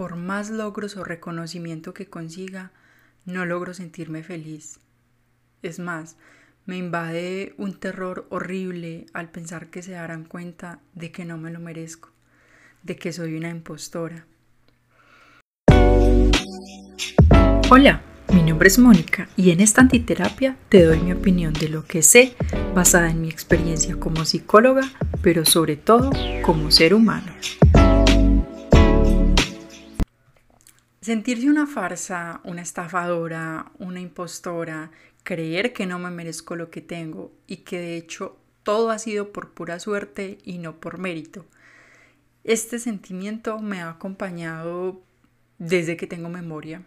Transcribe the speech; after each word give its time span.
por 0.00 0.16
más 0.16 0.48
logros 0.48 0.96
o 0.96 1.04
reconocimiento 1.04 1.92
que 1.92 2.06
consiga, 2.06 2.70
no 3.26 3.44
logro 3.44 3.74
sentirme 3.74 4.22
feliz. 4.22 4.80
Es 5.60 5.78
más, 5.78 6.16
me 6.64 6.78
invade 6.78 7.52
un 7.58 7.78
terror 7.78 8.26
horrible 8.30 9.04
al 9.12 9.28
pensar 9.28 9.68
que 9.68 9.82
se 9.82 9.92
darán 9.92 10.24
cuenta 10.24 10.78
de 10.94 11.12
que 11.12 11.26
no 11.26 11.36
me 11.36 11.50
lo 11.50 11.60
merezco, 11.60 12.08
de 12.82 12.96
que 12.96 13.12
soy 13.12 13.36
una 13.36 13.50
impostora. 13.50 14.24
Hola, 17.68 18.00
mi 18.32 18.42
nombre 18.42 18.68
es 18.68 18.78
Mónica 18.78 19.28
y 19.36 19.50
en 19.50 19.60
esta 19.60 19.82
antiterapia 19.82 20.56
te 20.70 20.82
doy 20.82 21.00
mi 21.00 21.12
opinión 21.12 21.52
de 21.52 21.68
lo 21.68 21.84
que 21.84 22.00
sé 22.00 22.34
basada 22.74 23.10
en 23.10 23.20
mi 23.20 23.28
experiencia 23.28 23.96
como 23.96 24.24
psicóloga, 24.24 24.90
pero 25.20 25.44
sobre 25.44 25.76
todo 25.76 26.10
como 26.42 26.70
ser 26.70 26.94
humano. 26.94 27.34
Sentirse 31.00 31.48
una 31.48 31.66
farsa, 31.66 32.42
una 32.44 32.60
estafadora, 32.60 33.72
una 33.78 34.00
impostora, 34.00 34.90
creer 35.22 35.72
que 35.72 35.86
no 35.86 35.98
me 35.98 36.10
merezco 36.10 36.56
lo 36.56 36.70
que 36.70 36.82
tengo 36.82 37.32
y 37.46 37.58
que 37.58 37.78
de 37.78 37.96
hecho 37.96 38.38
todo 38.64 38.90
ha 38.90 38.98
sido 38.98 39.32
por 39.32 39.52
pura 39.52 39.80
suerte 39.80 40.36
y 40.44 40.58
no 40.58 40.78
por 40.78 40.98
mérito. 40.98 41.46
Este 42.44 42.78
sentimiento 42.78 43.60
me 43.60 43.80
ha 43.80 43.88
acompañado 43.88 45.02
desde 45.58 45.96
que 45.96 46.06
tengo 46.06 46.28
memoria. 46.28 46.82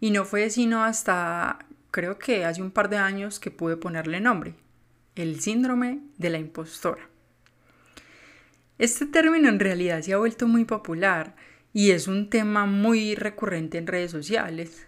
Y 0.00 0.10
no 0.10 0.26
fue 0.26 0.50
sino 0.50 0.84
hasta 0.84 1.60
creo 1.90 2.18
que 2.18 2.44
hace 2.44 2.60
un 2.60 2.72
par 2.72 2.90
de 2.90 2.98
años 2.98 3.40
que 3.40 3.50
pude 3.50 3.78
ponerle 3.78 4.20
nombre, 4.20 4.54
el 5.14 5.40
síndrome 5.40 6.00
de 6.18 6.28
la 6.28 6.38
impostora. 6.38 7.08
Este 8.76 9.06
término 9.06 9.48
en 9.48 9.60
realidad 9.60 10.02
se 10.02 10.12
ha 10.12 10.18
vuelto 10.18 10.46
muy 10.46 10.66
popular 10.66 11.36
y 11.74 11.90
es 11.90 12.08
un 12.08 12.30
tema 12.30 12.64
muy 12.64 13.14
recurrente 13.14 13.76
en 13.76 13.86
redes 13.86 14.10
sociales. 14.10 14.86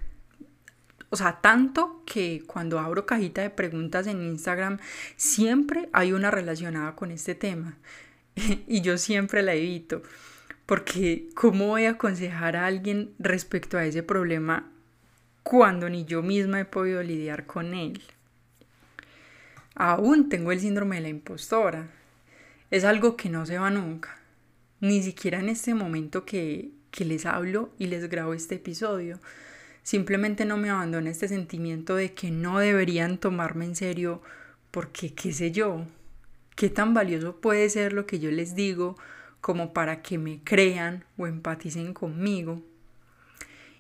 O 1.11 1.17
sea, 1.17 1.41
tanto 1.43 2.03
que 2.07 2.43
cuando 2.47 2.79
abro 2.79 3.05
cajita 3.05 3.43
de 3.43 3.51
preguntas 3.51 4.07
en 4.07 4.23
Instagram 4.23 4.79
siempre 5.17 5.91
hay 5.93 6.13
una 6.13 6.31
relacionada 6.31 6.97
con 6.97 7.11
este 7.11 7.35
tema 7.35 7.77
y 8.67 8.81
yo 8.81 8.97
siempre 8.97 9.43
la 9.43 9.55
evito 9.55 10.03
porque 10.67 11.29
¿cómo 11.35 11.69
voy 11.69 11.85
a 11.85 11.91
aconsejar 11.91 12.57
a 12.57 12.67
alguien 12.67 13.15
respecto 13.21 13.79
a 13.79 13.85
ese 13.85 14.03
problema 14.03 14.69
cuando 15.45 15.89
ni 15.89 16.05
yo 16.05 16.23
misma 16.23 16.61
he 16.61 16.65
podido 16.65 17.05
lidiar 17.05 17.47
con 17.47 17.73
él? 17.73 18.03
Aún 19.77 20.29
tengo 20.29 20.51
el 20.51 20.61
síndrome 20.61 20.97
de 20.97 21.03
la 21.03 21.09
impostora. 21.09 21.89
Es 22.73 22.85
algo 22.85 23.17
que 23.17 23.29
no 23.29 23.47
se 23.47 23.59
va 23.59 23.71
nunca. 23.71 24.19
Ni 24.81 25.03
siquiera 25.05 25.39
en 25.39 25.49
este 25.49 25.73
momento 25.75 26.25
que, 26.25 26.71
que 26.97 27.05
les 27.05 27.27
hablo 27.27 27.71
y 27.79 27.87
les 27.87 28.09
grabo 28.09 28.33
este 28.33 28.55
episodio. 28.55 29.21
Simplemente 29.83 30.47
no 30.47 30.57
me 30.57 30.71
abandona 30.71 31.11
este 31.11 31.29
sentimiento 31.29 31.95
de 31.95 32.15
que 32.15 32.31
no 32.31 32.59
deberían 32.59 33.19
tomarme 33.19 33.67
en 33.67 33.77
serio 33.77 34.23
porque, 34.71 35.13
qué 35.13 35.33
sé 35.33 35.53
yo, 35.53 35.85
qué 36.57 36.71
tan 36.71 36.95
valioso 36.95 37.37
puede 37.37 37.69
ser 37.69 37.93
lo 37.93 38.07
que 38.07 38.19
yo 38.19 38.31
les 38.31 38.55
digo 38.55 38.97
como 39.43 39.75
para 39.75 40.01
que 40.01 40.17
me 40.17 40.41
crean 40.43 41.05
o 41.19 41.27
empaticen 41.27 41.93
conmigo. 41.93 42.63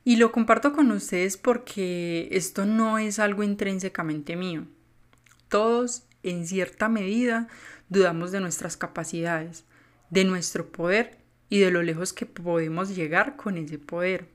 Y 0.04 0.16
lo 0.16 0.30
comparto 0.30 0.74
con 0.74 0.90
ustedes 0.90 1.38
porque 1.38 2.28
esto 2.32 2.66
no 2.66 2.98
es 2.98 3.18
algo 3.18 3.42
intrínsecamente 3.42 4.36
mío. 4.36 4.66
Todos, 5.48 6.04
en 6.22 6.46
cierta 6.46 6.90
medida, 6.90 7.48
dudamos 7.88 8.30
de 8.30 8.40
nuestras 8.40 8.76
capacidades, 8.76 9.64
de 10.10 10.24
nuestro 10.24 10.70
poder 10.70 11.25
y 11.48 11.60
de 11.60 11.70
lo 11.70 11.82
lejos 11.82 12.12
que 12.12 12.26
podemos 12.26 12.94
llegar 12.94 13.36
con 13.36 13.56
ese 13.56 13.78
poder. 13.78 14.28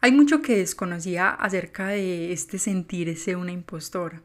Hay 0.00 0.12
mucho 0.12 0.42
que 0.42 0.58
desconocía 0.58 1.30
acerca 1.30 1.88
de 1.88 2.32
este 2.32 2.58
sentirse 2.58 3.34
una 3.34 3.52
impostora. 3.52 4.22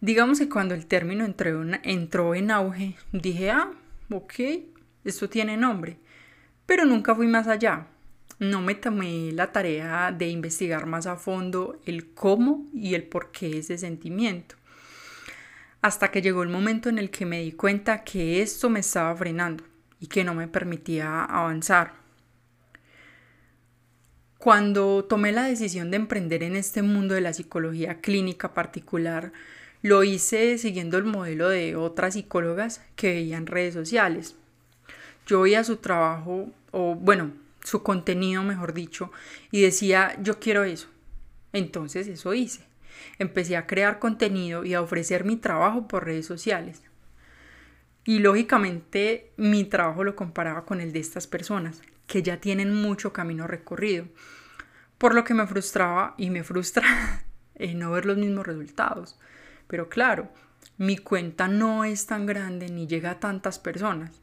Digamos 0.00 0.38
que 0.38 0.48
cuando 0.48 0.74
el 0.74 0.86
término 0.86 1.24
entró, 1.24 2.34
en 2.34 2.50
auge, 2.52 2.96
dije, 3.12 3.50
ah, 3.50 3.72
ok, 4.10 4.34
esto 5.04 5.28
tiene 5.28 5.56
nombre, 5.56 5.98
pero 6.66 6.84
nunca 6.84 7.14
fui 7.16 7.26
más 7.26 7.48
allá. 7.48 7.88
No 8.38 8.60
me 8.60 8.76
tomé 8.76 9.32
la 9.32 9.50
tarea 9.50 10.12
de 10.12 10.28
investigar 10.28 10.86
más 10.86 11.08
a 11.08 11.16
fondo 11.16 11.80
el 11.84 12.10
cómo 12.14 12.68
y 12.72 12.94
el 12.94 13.02
por 13.02 13.32
qué 13.32 13.58
ese 13.58 13.76
sentimiento. 13.78 14.54
Hasta 15.82 16.12
que 16.12 16.22
llegó 16.22 16.44
el 16.44 16.48
momento 16.48 16.88
en 16.88 16.98
el 16.98 17.10
que 17.10 17.26
me 17.26 17.40
di 17.40 17.50
cuenta 17.50 18.04
que 18.04 18.40
esto 18.42 18.70
me 18.70 18.80
estaba 18.80 19.16
frenando 19.16 19.64
y 20.00 20.06
que 20.06 20.24
no 20.24 20.34
me 20.34 20.48
permitía 20.48 21.24
avanzar. 21.24 21.92
Cuando 24.38 25.04
tomé 25.04 25.32
la 25.32 25.44
decisión 25.44 25.90
de 25.90 25.96
emprender 25.96 26.44
en 26.44 26.54
este 26.54 26.82
mundo 26.82 27.14
de 27.14 27.20
la 27.20 27.32
psicología 27.32 28.00
clínica 28.00 28.54
particular, 28.54 29.32
lo 29.82 30.04
hice 30.04 30.58
siguiendo 30.58 30.96
el 30.96 31.04
modelo 31.04 31.48
de 31.48 31.76
otras 31.76 32.14
psicólogas 32.14 32.80
que 32.94 33.14
veía 33.14 33.36
en 33.36 33.46
redes 33.46 33.74
sociales. 33.74 34.36
Yo 35.26 35.42
veía 35.42 35.64
su 35.64 35.76
trabajo, 35.76 36.50
o 36.70 36.94
bueno, 36.94 37.32
su 37.64 37.82
contenido, 37.82 38.42
mejor 38.42 38.74
dicho, 38.74 39.10
y 39.50 39.62
decía, 39.62 40.16
yo 40.22 40.38
quiero 40.38 40.64
eso. 40.64 40.88
Entonces 41.52 42.06
eso 42.06 42.32
hice. 42.32 42.62
Empecé 43.18 43.56
a 43.56 43.66
crear 43.66 43.98
contenido 43.98 44.64
y 44.64 44.74
a 44.74 44.82
ofrecer 44.82 45.24
mi 45.24 45.36
trabajo 45.36 45.88
por 45.88 46.04
redes 46.04 46.26
sociales. 46.26 46.82
Y 48.08 48.20
lógicamente 48.20 49.32
mi 49.36 49.64
trabajo 49.64 50.02
lo 50.02 50.16
comparaba 50.16 50.64
con 50.64 50.80
el 50.80 50.94
de 50.94 50.98
estas 50.98 51.26
personas, 51.26 51.82
que 52.06 52.22
ya 52.22 52.40
tienen 52.40 52.74
mucho 52.74 53.12
camino 53.12 53.46
recorrido. 53.46 54.06
Por 54.96 55.14
lo 55.14 55.24
que 55.24 55.34
me 55.34 55.46
frustraba 55.46 56.14
y 56.16 56.30
me 56.30 56.42
frustra 56.42 56.86
no 57.74 57.90
ver 57.90 58.06
los 58.06 58.16
mismos 58.16 58.46
resultados. 58.46 59.18
Pero 59.66 59.90
claro, 59.90 60.30
mi 60.78 60.96
cuenta 60.96 61.48
no 61.48 61.84
es 61.84 62.06
tan 62.06 62.24
grande 62.24 62.70
ni 62.70 62.86
llega 62.86 63.10
a 63.10 63.20
tantas 63.20 63.58
personas. 63.58 64.22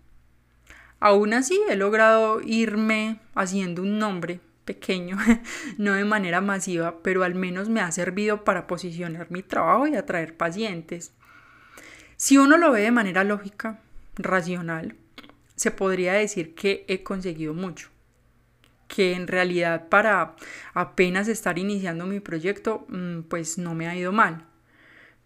Aún 1.00 1.36
así 1.36 1.62
he 1.70 1.76
logrado 1.76 2.42
irme 2.42 3.20
haciendo 3.36 3.84
un 3.84 4.00
nombre 4.00 4.40
pequeño, 4.66 5.16
no 5.78 5.94
de 5.94 6.06
manera 6.06 6.42
masiva, 6.42 7.04
pero 7.04 7.24
al 7.24 7.36
menos 7.36 7.70
me 7.70 7.82
ha 7.82 7.92
servido 7.92 8.46
para 8.46 8.66
posicionar 8.66 9.30
mi 9.30 9.44
trabajo 9.44 9.86
y 9.86 9.96
atraer 9.96 10.36
pacientes. 10.36 11.14
Si 12.26 12.40
uno 12.40 12.58
lo 12.58 12.72
ve 12.72 12.82
de 12.82 12.92
manera 12.92 13.24
lógica, 13.24 13.82
racional, 14.16 14.96
se 15.56 15.70
podría 15.70 16.14
decir 16.14 16.56
que 16.56 16.84
he 16.88 17.04
conseguido 17.04 17.54
mucho. 17.54 17.90
Que 18.88 19.14
en 19.14 19.28
realidad 19.28 19.90
para 19.90 20.36
apenas 20.74 21.28
estar 21.28 21.60
iniciando 21.60 22.08
mi 22.08 22.20
proyecto, 22.20 22.88
mm, 22.90 23.30
pues 23.30 23.60
no 23.60 23.76
me 23.76 23.88
ha 23.88 23.96
ido 23.96 24.12
mal. 24.12 24.44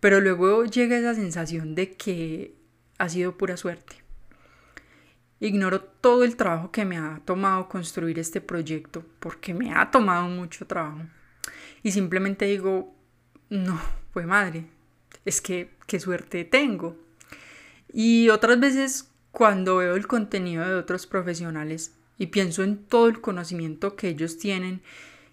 Pero 0.01 0.19
luego 0.19 0.65
llega 0.65 0.97
esa 0.97 1.15
sensación 1.15 1.73
de 1.73 1.93
que 1.93 2.53
ha 2.97 3.07
sido 3.07 3.37
pura 3.37 3.55
suerte. 3.55 4.03
Ignoro 5.39 5.79
todo 5.79 6.25
el 6.25 6.35
trabajo 6.35 6.69
que 6.69 6.83
me 6.83 6.97
ha 6.97 7.21
tomado 7.23 7.69
construir 7.69 8.19
este 8.19 8.41
proyecto, 8.41 9.05
porque 9.21 9.53
me 9.53 9.73
ha 9.73 9.89
tomado 9.89 10.27
mucho 10.27 10.67
trabajo. 10.67 11.03
Y 11.81 11.93
simplemente 11.93 12.43
digo, 12.43 12.93
no, 13.49 13.79
pues 14.11 14.25
madre, 14.25 14.65
es 15.23 15.39
que 15.39 15.78
qué 15.89 15.99
suerte 15.99 16.45
tengo. 16.45 16.95
Y 17.91 18.29
otras 18.29 18.59
veces 18.59 19.11
cuando 19.31 19.77
veo 19.77 19.95
el 19.95 20.07
contenido 20.07 20.65
de 20.65 20.75
otros 20.75 21.07
profesionales 21.07 21.95
y 22.17 22.27
pienso 22.27 22.63
en 22.63 22.77
todo 22.77 23.07
el 23.07 23.19
conocimiento 23.19 23.95
que 23.95 24.09
ellos 24.09 24.37
tienen 24.37 24.81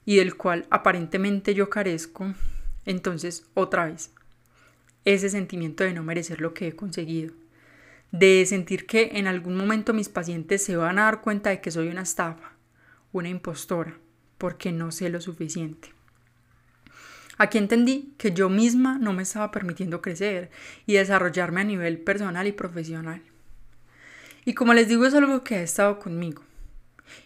y 0.07 0.17
del 0.17 0.37
cual 0.37 0.67
aparentemente 0.71 1.55
yo 1.55 1.69
carezco, 1.69 2.35
entonces 2.87 3.45
otra 3.53 3.87
vez, 3.87 4.13
ese 5.05 5.29
sentimiento 5.29 5.85
de 5.85 5.93
no 5.93 6.03
merecer 6.03 6.41
lo 6.41 6.55
que 6.55 6.69
he 6.69 6.75
conseguido, 6.75 7.35
de 8.11 8.47
sentir 8.47 8.87
que 8.87 9.11
en 9.15 9.27
algún 9.27 9.57
momento 9.57 9.93
mis 9.93 10.09
pacientes 10.09 10.65
se 10.65 10.77
van 10.77 10.99
a 10.99 11.05
dar 11.05 11.21
cuenta 11.21 11.51
de 11.51 11.61
que 11.61 11.71
soy 11.71 11.89
una 11.89 12.03
estafa, 12.03 12.53
una 13.13 13.29
impostora, 13.29 13.99
porque 14.39 14.73
no 14.73 14.91
sé 14.91 15.11
lo 15.11 15.21
suficiente. 15.21 15.96
Aquí 17.39 17.59
entendí 17.59 18.15
que 18.17 18.33
yo 18.33 18.49
misma 18.49 18.99
no 18.99 19.13
me 19.13 19.23
estaba 19.23 19.51
permitiendo 19.51 20.01
crecer 20.01 20.51
y 20.87 20.95
desarrollarme 20.95 21.61
a 21.61 21.65
nivel 21.65 21.99
personal 21.99 22.47
y 22.47 22.53
profesional. 22.53 23.23
Y 24.45 24.55
como 24.55 24.75
les 24.75 24.89
digo, 24.89 25.05
es 25.05 25.15
algo 25.15 25.43
que 25.45 25.57
ha 25.57 25.63
estado 25.63 25.99
conmigo. 25.99 26.43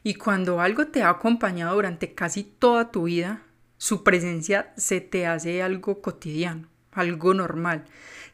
Y 0.02 0.14
cuando 0.14 0.60
algo 0.60 0.88
te 0.88 1.02
ha 1.02 1.10
acompañado 1.10 1.74
durante 1.74 2.14
casi 2.14 2.42
toda 2.44 2.90
tu 2.90 3.04
vida, 3.04 3.42
su 3.76 4.02
presencia 4.02 4.72
se 4.76 5.00
te 5.00 5.26
hace 5.26 5.62
algo 5.62 6.02
cotidiano, 6.02 6.68
algo 6.92 7.32
normal, 7.34 7.84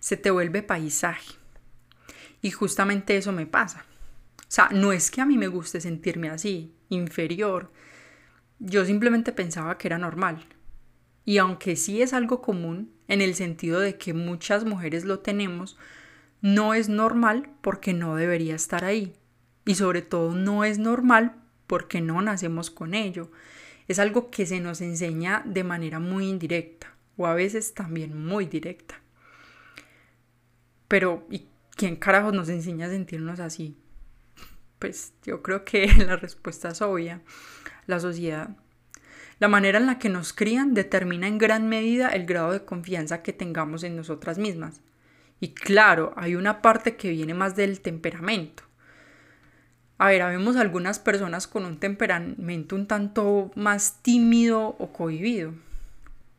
se 0.01 0.17
te 0.17 0.31
vuelve 0.31 0.63
paisaje. 0.63 1.35
Y 2.43 2.51
justamente 2.51 3.17
eso 3.17 3.33
me 3.33 3.47
pasa. 3.47 3.85
O 4.39 4.45
sea, 4.49 4.69
no 4.73 4.93
es 4.93 5.11
que 5.11 5.21
a 5.21 5.27
mí 5.27 5.37
me 5.37 5.49
guste 5.49 5.81
sentirme 5.81 6.31
así, 6.31 6.75
inferior. 6.89 7.71
Yo 8.59 8.85
simplemente 8.85 9.33
pensaba 9.33 9.77
que 9.77 9.89
era 9.89 9.99
normal. 9.99 10.47
Y 11.27 11.39
aunque 11.39 11.77
sí 11.77 12.01
es 12.01 12.15
algo 12.15 12.41
común, 12.41 12.93
en 13.09 13.21
el 13.21 13.35
sentido 13.35 13.81
de 13.81 13.99
que 13.99 14.15
muchas 14.15 14.65
mujeres 14.65 15.05
lo 15.05 15.19
tenemos, 15.19 15.77
no 16.41 16.73
es 16.73 16.89
normal 16.89 17.51
porque 17.61 17.93
no 17.93 18.15
debería 18.17 18.55
estar 18.55 18.85
ahí. 18.85 19.15
Y 19.65 19.75
sobre 19.75 20.01
todo 20.01 20.35
no 20.35 20.65
es 20.65 20.79
normal 20.79 21.35
porque 21.67 22.01
no 22.01 22.23
nacemos 22.23 22.71
con 22.71 22.95
ello. 22.95 23.31
Es 23.89 23.99
algo 23.99 24.31
que 24.31 24.47
se 24.47 24.61
nos 24.61 24.81
enseña 24.81 25.43
de 25.45 25.65
manera 25.65 25.99
muy 25.99 26.29
indirecta 26.29 26.95
o 27.17 27.27
a 27.27 27.35
veces 27.35 27.75
también 27.75 28.25
muy 28.25 28.47
directa. 28.47 29.01
Pero, 30.87 31.27
¿y 31.31 31.49
quién 31.75 31.97
carajos 31.97 32.33
nos 32.33 32.49
enseña 32.49 32.87
a 32.87 32.91
sentirnos 32.91 33.41
así? 33.41 33.77
Pues 34.79 35.15
yo 35.25 35.43
creo 35.43 35.65
que 35.65 35.87
la 36.07 36.15
respuesta 36.17 36.69
es 36.69 36.83
obvia, 36.83 37.23
la 37.87 37.99
sociedad. 37.99 38.57
La 39.39 39.49
manera 39.49 39.79
en 39.79 39.87
la 39.87 39.99
que 39.99 40.09
nos 40.09 40.33
crían 40.33 40.73
determina 40.73 41.27
en 41.27 41.37
gran 41.37 41.69
medida 41.69 42.09
el 42.09 42.25
grado 42.25 42.53
de 42.53 42.65
confianza 42.65 43.23
que 43.23 43.35
tengamos 43.35 43.83
en 43.83 43.95
nosotras 43.95 44.39
mismas. 44.39 44.81
Y 45.41 45.49
claro, 45.49 46.15
hay 46.17 46.37
una 46.37 46.63
parte 46.63 46.97
que 46.97 47.11
viene 47.11 47.35
más 47.35 47.55
del 47.55 47.81
temperamento. 47.81 48.63
A 49.99 50.09
ver, 50.09 50.23
habemos 50.23 50.57
algunas 50.57 50.99
personas 50.99 51.47
con 51.47 51.65
un 51.67 51.79
temperamento 51.79 52.77
un 52.77 52.87
tanto 52.87 53.51
más 53.55 54.03
tímido 54.03 54.77
o 54.79 54.93
cohibido, 54.93 55.53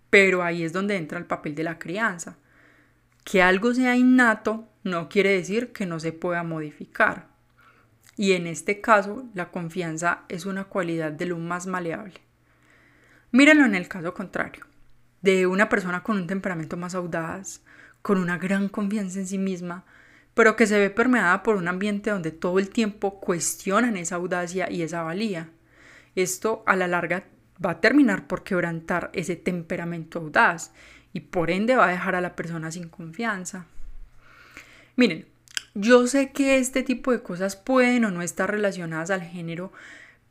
pero 0.09 0.43
ahí 0.43 0.63
es 0.63 0.73
donde 0.73 0.95
entra 0.95 1.19
el 1.19 1.25
papel 1.25 1.53
de 1.53 1.63
la 1.63 1.79
crianza. 1.79 2.37
Que 3.23 3.43
algo 3.43 3.73
sea 3.73 3.95
innato 3.95 4.67
no 4.83 5.09
quiere 5.09 5.31
decir 5.31 5.71
que 5.71 5.85
no 5.85 5.99
se 5.99 6.13
pueda 6.13 6.43
modificar. 6.43 7.27
Y 8.15 8.31
en 8.31 8.47
este 8.47 8.81
caso, 8.81 9.25
la 9.35 9.51
confianza 9.51 10.23
es 10.29 10.45
una 10.45 10.63
cualidad 10.63 11.11
de 11.11 11.27
lo 11.27 11.37
más 11.37 11.67
maleable. 11.67 12.26
Mírenlo 13.31 13.65
en 13.65 13.75
el 13.75 13.87
caso 13.87 14.13
contrario, 14.13 14.65
de 15.21 15.47
una 15.47 15.69
persona 15.69 16.03
con 16.03 16.17
un 16.17 16.27
temperamento 16.27 16.77
más 16.77 16.95
audaz, 16.95 17.61
con 18.01 18.17
una 18.17 18.37
gran 18.37 18.69
confianza 18.69 19.19
en 19.19 19.27
sí 19.27 19.37
misma, 19.37 19.85
pero 20.33 20.55
que 20.55 20.67
se 20.67 20.79
ve 20.79 20.89
permeada 20.89 21.43
por 21.43 21.55
un 21.55 21.67
ambiente 21.67 22.11
donde 22.11 22.31
todo 22.31 22.59
el 22.59 22.69
tiempo 22.69 23.19
cuestionan 23.19 23.97
esa 23.97 24.15
audacia 24.15 24.71
y 24.71 24.83
esa 24.83 25.03
valía. 25.03 25.49
Esto 26.15 26.63
a 26.65 26.75
la 26.75 26.87
larga 26.87 27.25
va 27.63 27.71
a 27.71 27.81
terminar 27.81 28.27
por 28.27 28.43
quebrantar 28.43 29.09
ese 29.13 29.35
temperamento 29.35 30.19
audaz 30.19 30.71
y 31.11 31.21
por 31.21 31.49
ende 31.49 31.75
va 31.75 31.87
a 31.87 31.91
dejar 31.91 32.15
a 32.15 32.21
la 32.21 32.35
persona 32.35 32.71
sin 32.71 32.87
confianza. 32.87 33.65
Miren, 34.95 35.25
yo 35.73 36.07
sé 36.07 36.31
que 36.31 36.57
este 36.57 36.83
tipo 36.83 37.11
de 37.11 37.21
cosas 37.21 37.55
pueden 37.55 38.05
o 38.05 38.11
no 38.11 38.21
estar 38.21 38.49
relacionadas 38.49 39.09
al 39.09 39.21
género, 39.21 39.71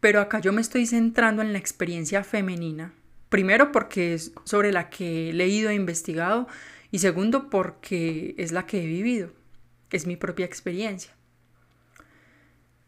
pero 0.00 0.20
acá 0.20 0.40
yo 0.40 0.52
me 0.52 0.60
estoy 0.60 0.86
centrando 0.86 1.42
en 1.42 1.52
la 1.52 1.58
experiencia 1.58 2.24
femenina. 2.24 2.92
Primero 3.28 3.72
porque 3.72 4.14
es 4.14 4.32
sobre 4.44 4.72
la 4.72 4.88
que 4.90 5.30
he 5.30 5.32
leído 5.32 5.70
e 5.70 5.74
investigado 5.74 6.46
y 6.90 7.00
segundo 7.00 7.50
porque 7.50 8.34
es 8.38 8.52
la 8.52 8.66
que 8.66 8.82
he 8.82 8.86
vivido 8.86 9.30
es 9.90 10.06
mi 10.06 10.16
propia 10.16 10.46
experiencia. 10.46 11.12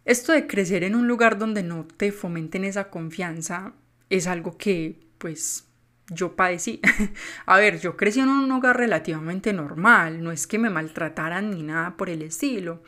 Esto 0.05 0.32
de 0.32 0.46
crecer 0.46 0.84
en 0.84 0.94
un 0.94 1.06
lugar 1.06 1.38
donde 1.38 1.62
no 1.62 1.84
te 1.84 2.12
fomenten 2.12 2.64
esa 2.64 2.88
confianza 2.88 3.75
es 4.08 4.26
algo 4.26 4.56
que, 4.56 5.00
pues, 5.19 5.66
yo 6.08 6.34
padecí. 6.34 6.81
A 7.46 7.58
ver, 7.58 7.78
yo 7.81 7.96
crecí 7.96 8.20
en 8.20 8.31
un 8.31 8.50
hogar 8.50 8.78
relativamente 8.78 9.52
normal, 9.52 10.22
no 10.22 10.32
es 10.32 10.46
que 10.46 10.58
me 10.58 10.70
maltrataran 10.70 11.50
ni 11.50 11.62
nada 11.62 11.96
por 11.96 12.08
el 12.08 12.22
estilo, 12.22 12.82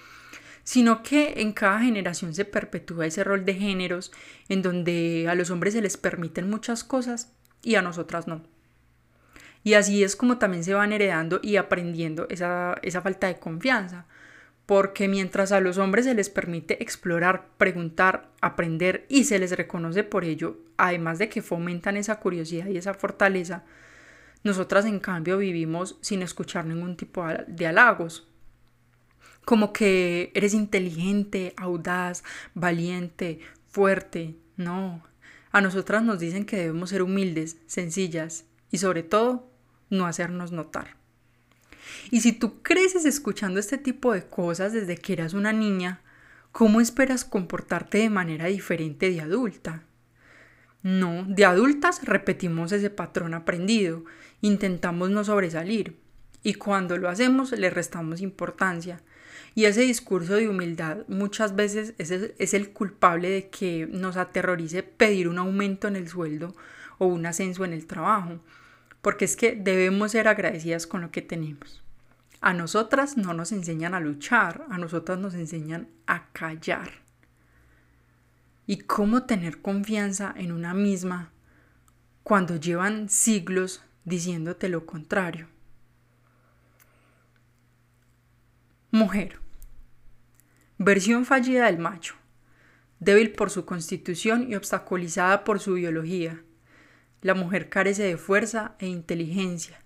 sino 0.65 1.03
que 1.03 1.35
en 1.39 1.53
cada 1.53 1.81
generación 1.81 2.35
se 2.35 2.45
perpetúa 2.45 3.07
ese 3.07 3.25
rol 3.25 3.45
de 3.45 3.55
géneros 3.55 4.13
en 4.49 4.63
donde 4.63 5.27
a 5.29 5.35
los 5.35 5.51
hombres 5.51 5.75
se 5.75 5.83
les 5.83 5.97
permiten 5.97 6.49
muchas 6.49 6.85
cosas 6.85 7.33
y 7.63 7.75
a 7.75 7.83
nosotras 7.83 8.27
no. 8.27 8.43
Y 9.63 9.75
así 9.75 10.03
es 10.03 10.17
como 10.17 10.39
también 10.39 10.65
se 10.65 10.75
van 10.75 10.93
heredando 10.93 11.41
y 11.43 11.57
aprendiendo 11.57 12.27
esa, 12.31 12.79
esa 12.83 13.03
falta 13.03 13.27
de 13.27 13.39
confianza. 13.39 14.07
Porque 14.65 15.09
mientras 15.09 15.53
a 15.53 15.61
los 15.61 15.79
hombres 15.79 16.05
se 16.05 16.15
les 16.15 16.31
permite 16.31 16.83
explorar, 16.83 17.49
preguntar, 17.59 18.31
aprender 18.41 19.05
y 19.09 19.25
se 19.25 19.39
les 19.39 19.57
reconoce 19.57 20.05
por 20.05 20.25
ello, 20.25 20.59
además 20.77 21.19
de 21.19 21.29
que 21.29 21.43
fomentan 21.43 21.97
esa 21.97 22.21
curiosidad 22.21 22.69
y 22.69 22.77
esa 22.77 22.95
fortaleza, 22.95 23.65
nosotras 24.45 24.87
en 24.87 25.01
cambio 25.01 25.39
vivimos 25.39 25.99
sin 26.01 26.23
escuchar 26.23 26.65
ningún 26.65 26.97
tipo 26.97 27.27
de 27.47 27.67
halagos. 27.67 28.30
Como 29.45 29.73
que 29.73 30.31
eres 30.35 30.55
inteligente, 30.55 31.55
audaz, 31.57 32.23
valiente, 32.55 33.41
fuerte. 33.69 34.37
No. 34.57 35.03
A 35.53 35.61
nosotras 35.61 36.03
nos 36.03 36.21
dicen 36.21 36.45
que 36.45 36.57
debemos 36.57 36.91
ser 36.91 37.03
humildes, 37.03 37.57
sencillas 37.67 38.45
y 38.71 38.79
sobre 38.79 39.03
todo 39.03 39.51
no 39.89 40.07
hacernos 40.07 40.53
notar. 40.53 40.97
Y 42.11 42.21
si 42.21 42.33
tú 42.33 42.63
creces 42.63 43.05
escuchando 43.05 43.59
este 43.59 43.79
tipo 43.79 44.13
de 44.13 44.25
cosas 44.25 44.73
desde 44.73 44.97
que 44.97 45.13
eras 45.13 45.35
una 45.35 45.53
niña, 45.53 46.01
¿cómo 46.53 46.81
esperas 46.81 47.25
comportarte 47.25 47.99
de 47.99 48.11
manera 48.11 48.47
diferente 48.47 49.11
de 49.11 49.21
adulta? 49.21 49.85
No, 50.83 51.25
de 51.25 51.45
adultas 51.45 52.05
repetimos 52.05 52.73
ese 52.73 52.91
patrón 52.91 53.35
aprendido, 53.35 54.05
intentamos 54.41 55.11
no 55.11 55.25
sobresalir, 55.25 55.99
y 56.43 56.55
cuando 56.55 56.97
lo 56.97 57.09
hacemos 57.09 57.53
le 57.53 57.69
restamos 57.69 58.23
importancia. 58.23 59.03
Y 59.55 59.65
ese 59.65 59.83
discurso 59.83 60.35
de 60.35 60.49
humildad 60.49 60.99
muchas 61.09 61.57
veces 61.57 61.95
es 61.99 62.11
el, 62.11 62.35
es 62.39 62.55
el 62.55 62.73
culpable 62.73 63.31
de 63.31 63.49
que 63.49 63.89
nos 63.91 64.17
aterrorice 64.17 64.83
pedir 64.83 65.29
un 65.29 65.39
aumento 65.39 65.89
en 65.89 65.97
el 65.97 66.09
sueldo 66.09 66.55
o 66.99 67.07
un 67.07 67.27
ascenso 67.27 67.65
en 67.65 67.73
el 67.73 67.87
trabajo, 67.87 68.41
porque 69.03 69.25
es 69.25 69.37
que 69.37 69.57
debemos 69.57 70.13
ser 70.13 70.29
agradecidas 70.29 70.87
con 70.87 71.01
lo 71.01 71.11
que 71.11 71.23
tenemos. 71.23 71.83
A 72.41 72.55
nosotras 72.55 73.17
no 73.17 73.35
nos 73.35 73.53
enseñan 73.53 73.95
a 73.95 74.01
luchar, 74.01 74.65
a 74.71 74.79
nosotras 74.79 75.19
nos 75.19 75.35
enseñan 75.35 75.89
a 76.07 76.29
callar. 76.33 76.91
¿Y 78.67 78.79
cómo 78.79 79.25
tener 79.25 79.61
confianza 79.61 80.33
en 80.37 80.53
una 80.53 80.73
misma 80.73 81.33
cuando 82.23 82.57
llevan 82.57 83.09
siglos 83.09 83.83
diciéndote 84.05 84.69
lo 84.69 84.87
contrario? 84.87 85.49
Mujer. 88.91 89.39
Versión 90.79 91.25
fallida 91.25 91.67
del 91.67 91.79
macho. 91.79 92.15
Débil 92.99 93.33
por 93.33 93.51
su 93.51 93.65
constitución 93.65 94.51
y 94.51 94.57
obstaculizada 94.57 95.45
por 95.45 95.61
su 95.61 95.75
biología 95.75 96.43
la 97.23 97.35
mujer 97.35 97.69
carece 97.69 98.05
de 98.05 98.17
fuerza 98.17 98.77
e 98.79 98.87
inteligencia, 98.87 99.83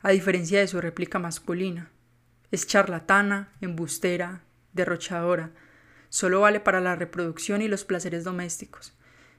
a 0.00 0.10
diferencia 0.10 0.60
de 0.60 0.68
su 0.68 0.80
réplica 0.80 1.18
masculina. 1.18 1.90
Es 2.50 2.66
charlatana, 2.66 3.52
embustera, 3.60 4.42
derrochadora, 4.72 5.50
solo 6.08 6.40
vale 6.40 6.60
para 6.60 6.80
la 6.80 6.96
reproducción 6.96 7.60
y 7.60 7.68
los 7.68 7.84
placeres 7.84 8.24
domésticos. 8.24 8.94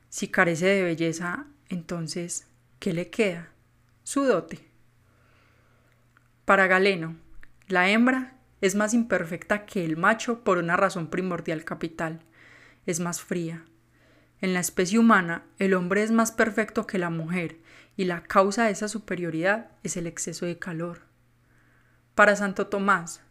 Si 0.10 0.28
carece 0.28 0.68
de 0.68 0.84
belleza, 0.84 1.48
entonces, 1.70 2.48
¿qué 2.80 2.94
le 2.94 3.10
queda? 3.10 3.50
Su 4.04 4.24
dote. 4.24 4.60
Para 6.46 6.68
Galeno, 6.68 7.16
la 7.68 7.90
hembra 7.90 8.38
es 8.62 8.76
más 8.76 8.94
imperfecta 8.94 9.66
que 9.66 9.84
el 9.84 9.98
macho 9.98 10.44
por 10.44 10.58
una 10.58 10.78
razón 10.78 11.08
primordial 11.08 11.66
capital. 11.66 12.22
Es 12.86 13.00
más 13.00 13.22
fría, 13.22 13.66
en 14.42 14.56
la 14.56 14.60
especie 14.60 14.98
humana, 14.98 15.44
el 15.60 15.76
hombre 15.76 16.02
es 16.02 16.12
más 16.12 16.32
perfecto 16.32 16.88
que 16.88 16.98
la 16.98 17.12
mujer, 17.12 17.60
y 17.96 18.06
la 18.06 18.24
causa 18.24 18.66
de 18.66 18.72
esa 18.72 18.88
superioridad 18.88 19.70
es 19.84 19.98
el 19.98 20.08
exceso 20.08 20.48
de 20.48 20.58
calor. 20.58 21.02
Para 22.16 22.36
Santo 22.36 22.68
Tomás, 22.68 23.22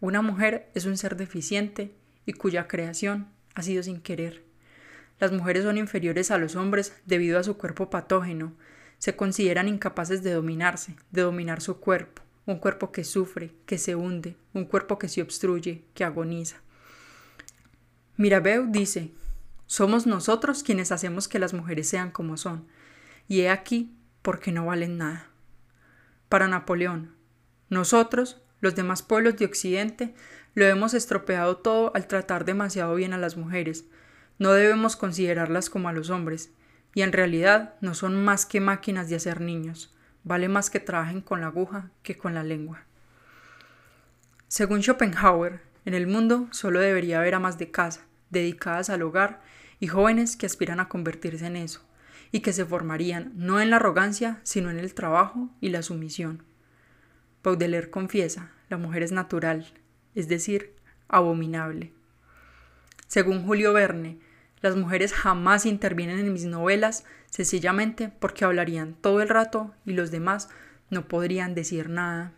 una 0.00 0.22
mujer 0.22 0.70
es 0.74 0.84
un 0.86 0.96
ser 0.96 1.16
deficiente 1.16 1.96
y 2.24 2.34
cuya 2.34 2.68
creación 2.68 3.28
ha 3.54 3.62
sido 3.62 3.82
sin 3.82 4.00
querer. 4.00 4.44
Las 5.18 5.32
mujeres 5.32 5.64
son 5.64 5.78
inferiores 5.78 6.30
a 6.30 6.38
los 6.38 6.54
hombres 6.54 6.94
debido 7.04 7.38
a 7.38 7.44
su 7.44 7.56
cuerpo 7.56 7.90
patógeno, 7.90 8.54
se 8.98 9.16
consideran 9.16 9.68
incapaces 9.68 10.22
de 10.22 10.32
dominarse, 10.32 10.96
de 11.10 11.22
dominar 11.22 11.60
su 11.60 11.80
cuerpo, 11.80 12.22
un 12.46 12.58
cuerpo 12.58 12.92
que 12.92 13.04
sufre, 13.04 13.54
que 13.66 13.78
se 13.78 13.94
hunde, 13.94 14.36
un 14.52 14.64
cuerpo 14.64 14.98
que 14.98 15.08
se 15.08 15.22
obstruye, 15.22 15.84
que 15.94 16.04
agoniza. 16.04 16.56
Mirabeau 18.16 18.66
dice 18.70 19.12
somos 19.66 20.06
nosotros 20.06 20.62
quienes 20.62 20.92
hacemos 20.92 21.26
que 21.26 21.38
las 21.38 21.54
mujeres 21.54 21.88
sean 21.88 22.10
como 22.10 22.36
son, 22.36 22.66
y 23.28 23.40
he 23.40 23.50
aquí 23.50 23.96
porque 24.22 24.52
no 24.52 24.66
valen 24.66 24.98
nada. 24.98 25.28
Para 26.28 26.48
Napoleón, 26.48 27.14
nosotros, 27.70 28.42
los 28.60 28.74
demás 28.74 29.02
pueblos 29.02 29.36
de 29.36 29.46
Occidente, 29.46 30.14
lo 30.54 30.66
hemos 30.66 30.94
estropeado 30.94 31.56
todo 31.56 31.92
al 31.94 32.06
tratar 32.06 32.44
demasiado 32.44 32.94
bien 32.94 33.14
a 33.14 33.18
las 33.18 33.36
mujeres. 33.36 33.86
No 34.38 34.52
debemos 34.52 34.96
considerarlas 34.96 35.70
como 35.70 35.88
a 35.88 35.92
los 35.92 36.10
hombres, 36.10 36.50
y 36.94 37.02
en 37.02 37.12
realidad 37.12 37.74
no 37.80 37.94
son 37.94 38.22
más 38.22 38.46
que 38.46 38.60
máquinas 38.60 39.08
de 39.08 39.16
hacer 39.16 39.40
niños. 39.40 39.93
Vale 40.24 40.48
más 40.48 40.70
que 40.70 40.80
trabajen 40.80 41.20
con 41.20 41.40
la 41.40 41.48
aguja 41.48 41.90
que 42.02 42.16
con 42.16 42.34
la 42.34 42.42
lengua. 42.42 42.82
Según 44.48 44.82
Schopenhauer, 44.82 45.60
en 45.84 45.94
el 45.94 46.06
mundo 46.06 46.48
solo 46.50 46.80
debería 46.80 47.18
haber 47.18 47.34
amas 47.34 47.58
de 47.58 47.70
casa, 47.70 48.06
dedicadas 48.30 48.88
al 48.88 49.02
hogar 49.02 49.42
y 49.80 49.86
jóvenes 49.86 50.36
que 50.36 50.46
aspiran 50.46 50.80
a 50.80 50.88
convertirse 50.88 51.46
en 51.46 51.56
eso, 51.56 51.82
y 52.32 52.40
que 52.40 52.52
se 52.52 52.64
formarían 52.64 53.32
no 53.34 53.60
en 53.60 53.70
la 53.70 53.76
arrogancia, 53.76 54.40
sino 54.42 54.70
en 54.70 54.78
el 54.78 54.94
trabajo 54.94 55.50
y 55.60 55.68
la 55.68 55.82
sumisión. 55.82 56.42
Baudelaire 57.42 57.90
confiesa, 57.90 58.50
la 58.70 58.78
mujer 58.78 59.02
es 59.02 59.12
natural, 59.12 59.66
es 60.14 60.28
decir, 60.28 60.74
abominable. 61.08 61.92
Según 63.06 63.44
Julio 63.44 63.72
Verne, 63.72 64.18
Las 64.64 64.76
mujeres 64.76 65.12
jamás 65.12 65.66
intervienen 65.66 66.20
en 66.20 66.32
mis 66.32 66.46
novelas, 66.46 67.04
sencillamente 67.28 68.10
porque 68.18 68.46
hablarían 68.46 68.94
todo 68.94 69.20
el 69.20 69.28
rato 69.28 69.74
y 69.84 69.92
los 69.92 70.10
demás 70.10 70.48
no 70.88 71.06
podrían 71.06 71.54
decir 71.54 71.90
nada. 71.90 72.32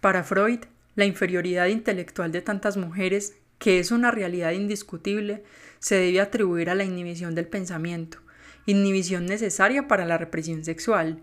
Para 0.00 0.24
Freud, 0.24 0.60
la 0.94 1.04
inferioridad 1.04 1.66
intelectual 1.66 2.32
de 2.32 2.40
tantas 2.40 2.78
mujeres, 2.78 3.36
que 3.58 3.80
es 3.80 3.90
una 3.90 4.10
realidad 4.10 4.52
indiscutible, 4.52 5.44
se 5.78 5.96
debe 5.96 6.22
atribuir 6.22 6.70
a 6.70 6.74
la 6.74 6.84
inhibición 6.84 7.34
del 7.34 7.48
pensamiento, 7.48 8.16
inhibición 8.64 9.26
necesaria 9.26 9.88
para 9.88 10.06
la 10.06 10.16
represión 10.16 10.64
sexual, 10.64 11.20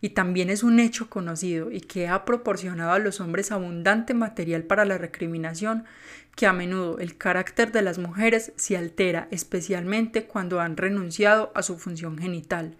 y 0.00 0.10
también 0.10 0.50
es 0.50 0.62
un 0.62 0.80
hecho 0.80 1.10
conocido 1.10 1.70
y 1.70 1.80
que 1.80 2.08
ha 2.08 2.24
proporcionado 2.24 2.92
a 2.92 2.98
los 2.98 3.20
hombres 3.20 3.52
abundante 3.52 4.14
material 4.14 4.62
para 4.62 4.84
la 4.84 4.98
recriminación, 4.98 5.84
que 6.34 6.46
a 6.46 6.52
menudo 6.52 6.98
el 6.98 7.18
carácter 7.18 7.70
de 7.72 7.82
las 7.82 7.98
mujeres 7.98 8.52
se 8.56 8.76
altera, 8.76 9.28
especialmente 9.30 10.24
cuando 10.24 10.60
han 10.60 10.76
renunciado 10.76 11.52
a 11.54 11.62
su 11.62 11.78
función 11.78 12.16
genital. 12.16 12.76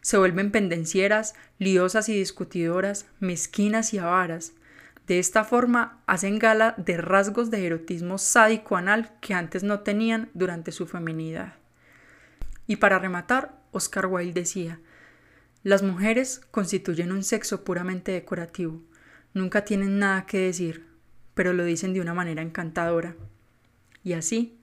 Se 0.00 0.16
vuelven 0.16 0.50
pendencieras, 0.50 1.34
liosas 1.58 2.08
y 2.08 2.14
discutidoras, 2.14 3.06
mezquinas 3.20 3.92
y 3.92 3.98
avaras. 3.98 4.52
De 5.06 5.18
esta 5.18 5.44
forma 5.44 6.00
hacen 6.06 6.38
gala 6.38 6.74
de 6.78 6.96
rasgos 6.96 7.50
de 7.50 7.66
erotismo 7.66 8.18
sádico 8.18 8.76
anal 8.76 9.12
que 9.20 9.34
antes 9.34 9.62
no 9.62 9.80
tenían 9.80 10.30
durante 10.32 10.72
su 10.72 10.86
feminidad. 10.86 11.54
Y 12.66 12.76
para 12.76 12.98
rematar, 12.98 13.60
Oscar 13.72 14.06
Wilde 14.06 14.40
decía, 14.40 14.80
las 15.64 15.82
mujeres 15.84 16.40
constituyen 16.50 17.12
un 17.12 17.22
sexo 17.22 17.62
puramente 17.62 18.10
decorativo. 18.10 18.82
Nunca 19.32 19.64
tienen 19.64 20.00
nada 20.00 20.26
que 20.26 20.38
decir, 20.38 20.86
pero 21.34 21.52
lo 21.52 21.64
dicen 21.64 21.94
de 21.94 22.00
una 22.00 22.14
manera 22.14 22.42
encantadora. 22.42 23.14
Y 24.02 24.14
así, 24.14 24.58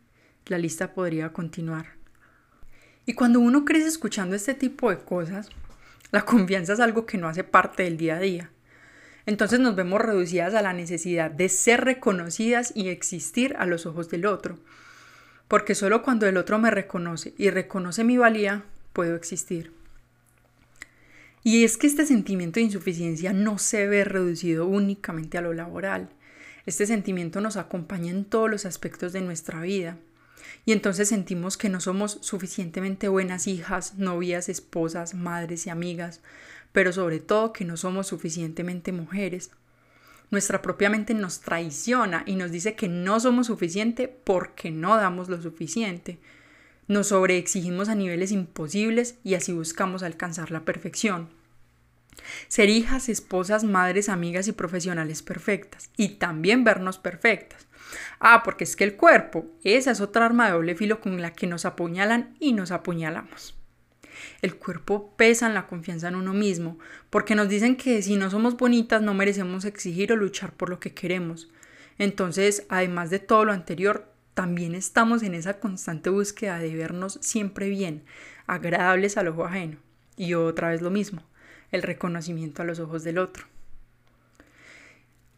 la 0.47 0.57
lista 0.57 0.93
podría 0.93 1.31
continuar. 1.31 1.93
Y 3.05 3.13
cuando 3.13 3.39
uno 3.39 3.63
crece 3.63 3.87
escuchando 3.87 4.35
este 4.35 4.53
tipo 4.53 4.89
de 4.89 4.99
cosas, 4.99 5.49
la 6.11 6.25
confianza 6.25 6.73
es 6.73 6.79
algo 6.81 7.05
que 7.05 7.17
no 7.17 7.27
hace 7.27 7.45
parte 7.45 7.83
del 7.83 7.97
día 7.97 8.17
a 8.17 8.19
día. 8.19 8.51
Entonces 9.25 9.59
nos 9.59 9.75
vemos 9.75 10.01
reducidas 10.01 10.53
a 10.53 10.61
la 10.61 10.73
necesidad 10.73 11.31
de 11.31 11.49
ser 11.49 11.85
reconocidas 11.85 12.73
y 12.75 12.89
existir 12.89 13.55
a 13.57 13.65
los 13.65 13.85
ojos 13.85 14.09
del 14.09 14.25
otro. 14.25 14.59
Porque 15.47 15.75
solo 15.75 16.03
cuando 16.03 16.27
el 16.27 16.35
otro 16.35 16.59
me 16.59 16.71
reconoce 16.71 17.33
y 17.37 17.49
reconoce 17.51 18.03
mi 18.03 18.17
valía, 18.17 18.63
puedo 18.91 19.15
existir. 19.15 19.78
Y 21.43 21.63
es 21.63 21.77
que 21.77 21.88
este 21.88 22.05
sentimiento 22.05 22.60
de 22.60 22.65
insuficiencia 22.65 23.34
no 23.34 23.58
se 23.58 23.88
ve 23.88 24.03
reducido 24.03 24.67
únicamente 24.67 25.38
a 25.38 25.41
lo 25.41 25.53
laboral. 25.53 26.10
Este 26.65 26.86
sentimiento 26.86 27.41
nos 27.41 27.58
acompaña 27.58 28.12
en 28.12 28.25
todos 28.25 28.50
los 28.50 28.65
aspectos 28.65 29.13
de 29.13 29.22
nuestra 29.22 29.62
vida. 29.62 29.98
Y 30.65 30.74
entonces 30.74 31.10
sentimos 31.10 31.58
que 31.58 31.69
no 31.69 31.79
somos 31.79 32.19
suficientemente 32.22 33.08
buenas 33.08 33.48
hijas, 33.48 33.96
novias, 33.96 34.50
esposas, 34.50 35.13
madres 35.13 35.65
y 35.65 35.69
amigas, 35.69 36.22
pero 36.72 36.91
sobre 36.91 37.19
todo 37.19 37.53
que 37.53 37.65
no 37.65 37.77
somos 37.77 38.08
suficientemente 38.08 38.91
mujeres. 38.91 39.51
Nuestra 40.31 40.62
propia 40.62 40.89
mente 40.89 41.13
nos 41.13 41.39
traiciona 41.39 42.24
y 42.25 42.36
nos 42.36 42.51
dice 42.51 42.75
que 42.75 42.88
no 42.88 43.19
somos 43.19 43.48
suficiente 43.48 44.08
porque 44.08 44.69
no 44.69 44.96
damos 44.98 45.29
lo 45.29 45.41
suficiente. 45.41 46.19
Nos 46.89 47.10
sobreexigimos 47.10 47.88
a 47.88 47.93
niveles 47.93 48.31
imposibles 48.31 49.19
y 49.24 49.36
así 49.36 49.53
buscamos 49.53 50.01
alcanzar 50.01 50.50
la 50.50 50.65
perfección. 50.65 51.29
Ser 52.48 52.69
hijas, 52.69 53.10
esposas, 53.10 53.63
madres, 53.63 54.10
amigas 54.10 54.48
y 54.48 54.53
profesionales 54.53 55.22
perfectas. 55.22 55.91
Y 55.98 56.15
también 56.15 56.63
vernos 56.63 56.98
perfectas. 56.98 57.67
Ah, 58.19 58.41
porque 58.43 58.63
es 58.63 58.75
que 58.75 58.86
el 58.86 58.96
cuerpo, 58.96 59.46
esa 59.63 59.91
es 59.91 60.01
otra 60.01 60.25
arma 60.25 60.48
de 60.48 60.53
doble 60.53 60.74
filo 60.74 61.00
con 61.00 61.22
la 61.22 61.34
que 61.34 61.46
nos 61.46 61.63
apuñalan 61.63 62.36
y 62.39 62.53
nos 62.53 62.72
apuñalamos. 62.72 63.55
El 64.41 64.55
cuerpo 64.55 65.13
pesa 65.15 65.46
en 65.46 65.53
la 65.53 65.67
confianza 65.67 66.08
en 66.08 66.15
uno 66.15 66.34
mismo, 66.34 66.79
porque 67.12 67.36
nos 67.36 67.50
dicen 67.50 67.77
que 67.77 68.01
si 68.01 68.15
no 68.15 68.31
somos 68.31 68.58
bonitas 68.58 69.03
no 69.03 69.13
merecemos 69.13 69.63
exigir 69.63 70.12
o 70.12 70.15
luchar 70.15 70.53
por 70.53 70.72
lo 70.72 70.79
que 70.79 70.96
queremos. 70.96 71.50
Entonces, 72.00 72.65
además 72.67 73.12
de 73.12 73.19
todo 73.19 73.46
lo 73.46 73.53
anterior, 73.53 74.12
también 74.39 74.74
estamos 74.74 75.22
en 75.24 75.34
esa 75.34 75.60
constante 75.60 76.10
búsqueda 76.10 76.60
de 76.60 76.74
vernos 76.74 77.19
siempre 77.22 77.67
bien, 77.67 78.05
agradables 78.48 79.17
al 79.17 79.27
ojo 79.27 79.43
ajeno. 79.43 79.79
Y 80.15 80.34
otra 80.34 80.69
vez 80.69 80.81
lo 80.81 80.89
mismo, 80.89 81.24
el 81.72 81.81
reconocimiento 81.81 82.62
a 82.62 82.65
los 82.65 82.79
ojos 82.79 83.03
del 83.03 83.17
otro. 83.17 83.48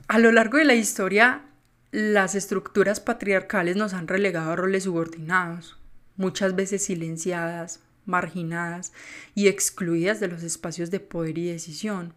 A 0.08 0.20
lo 0.20 0.32
largo 0.32 0.60
de 0.60 0.66
la 0.66 0.76
historia, 0.76 1.42
las 1.90 2.36
estructuras 2.36 3.00
patriarcales 3.00 3.76
nos 3.76 3.96
han 3.96 4.08
relegado 4.08 4.52
a 4.52 4.56
roles 4.56 4.84
subordinados, 4.84 5.80
muchas 6.16 6.56
veces 6.56 6.86
silenciadas, 6.86 7.80
marginadas 8.06 8.94
y 9.34 9.48
excluidas 9.48 10.20
de 10.20 10.28
los 10.28 10.44
espacios 10.44 10.92
de 10.92 11.00
poder 11.00 11.40
y 11.40 11.48
decisión. 11.48 12.14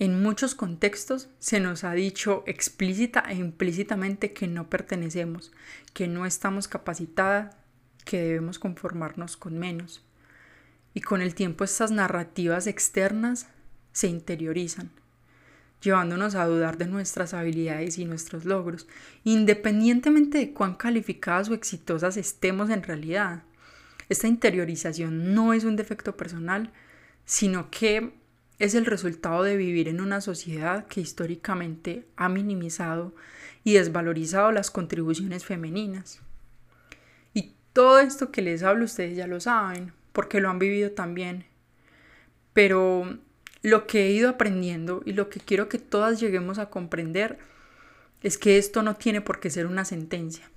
En 0.00 0.22
muchos 0.22 0.54
contextos 0.54 1.28
se 1.40 1.58
nos 1.58 1.82
ha 1.82 1.92
dicho 1.92 2.44
explícita 2.46 3.24
e 3.28 3.34
implícitamente 3.34 4.32
que 4.32 4.46
no 4.46 4.70
pertenecemos, 4.70 5.50
que 5.92 6.06
no 6.06 6.24
estamos 6.24 6.68
capacitadas, 6.68 7.56
que 8.04 8.22
debemos 8.22 8.60
conformarnos 8.60 9.36
con 9.36 9.58
menos. 9.58 10.04
Y 10.94 11.00
con 11.00 11.20
el 11.20 11.34
tiempo 11.34 11.64
estas 11.64 11.90
narrativas 11.90 12.68
externas 12.68 13.48
se 13.92 14.06
interiorizan, 14.06 14.90
llevándonos 15.82 16.36
a 16.36 16.46
dudar 16.46 16.78
de 16.78 16.86
nuestras 16.86 17.34
habilidades 17.34 17.98
y 17.98 18.04
nuestros 18.04 18.44
logros, 18.44 18.86
independientemente 19.24 20.38
de 20.38 20.52
cuán 20.52 20.76
calificadas 20.76 21.48
o 21.48 21.54
exitosas 21.54 22.16
estemos 22.16 22.70
en 22.70 22.84
realidad. 22.84 23.42
Esta 24.08 24.28
interiorización 24.28 25.34
no 25.34 25.54
es 25.54 25.64
un 25.64 25.74
defecto 25.74 26.16
personal, 26.16 26.72
sino 27.24 27.68
que 27.70 28.12
es 28.58 28.74
el 28.74 28.86
resultado 28.86 29.42
de 29.42 29.56
vivir 29.56 29.88
en 29.88 30.00
una 30.00 30.20
sociedad 30.20 30.86
que 30.86 31.00
históricamente 31.00 32.06
ha 32.16 32.28
minimizado 32.28 33.14
y 33.62 33.74
desvalorizado 33.74 34.50
las 34.50 34.70
contribuciones 34.70 35.44
femeninas. 35.44 36.20
Y 37.34 37.54
todo 37.72 38.00
esto 38.00 38.32
que 38.32 38.42
les 38.42 38.62
hablo 38.62 38.84
ustedes 38.84 39.16
ya 39.16 39.26
lo 39.26 39.40
saben, 39.40 39.92
porque 40.12 40.40
lo 40.40 40.50
han 40.50 40.58
vivido 40.58 40.90
también. 40.90 41.44
Pero 42.52 43.18
lo 43.62 43.86
que 43.86 44.06
he 44.06 44.10
ido 44.10 44.30
aprendiendo 44.30 45.02
y 45.04 45.12
lo 45.12 45.28
que 45.28 45.40
quiero 45.40 45.68
que 45.68 45.78
todas 45.78 46.18
lleguemos 46.18 46.58
a 46.58 46.70
comprender 46.70 47.38
es 48.22 48.38
que 48.38 48.58
esto 48.58 48.82
no 48.82 48.96
tiene 48.96 49.20
por 49.20 49.38
qué 49.38 49.50
ser 49.50 49.66
una 49.66 49.84
sentencia, 49.84 50.50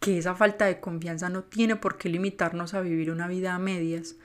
que 0.00 0.18
esa 0.18 0.34
falta 0.34 0.66
de 0.66 0.80
confianza 0.80 1.30
no 1.30 1.44
tiene 1.44 1.76
por 1.76 1.96
qué 1.96 2.10
limitarnos 2.10 2.74
a 2.74 2.82
vivir 2.82 3.10
una 3.10 3.28
vida 3.28 3.54
a 3.54 3.58
medias, 3.58 4.16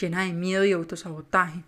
llena 0.00 0.24
de 0.24 0.32
miedo 0.32 0.64
y 0.64 0.72
autosabotaje. 0.72 1.62